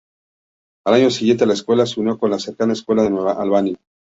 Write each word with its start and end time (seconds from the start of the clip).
Al 0.83 0.95
año 0.95 1.11
siguiente 1.11 1.45
la 1.45 1.53
escuela 1.53 1.85
se 1.85 1.99
unió 1.99 2.17
con 2.17 2.31
la 2.31 2.39
cercana 2.39 2.73
Escuela 2.73 3.03
de 3.03 3.11
Nueva 3.11 3.33
Albany. 3.33 3.77